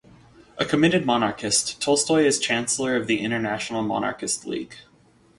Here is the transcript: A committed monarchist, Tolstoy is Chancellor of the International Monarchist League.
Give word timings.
A 0.57 0.65
committed 0.65 1.05
monarchist, 1.05 1.79
Tolstoy 1.79 2.23
is 2.25 2.39
Chancellor 2.39 2.95
of 2.95 3.05
the 3.05 3.19
International 3.19 3.83
Monarchist 3.83 4.47
League. 4.47 4.73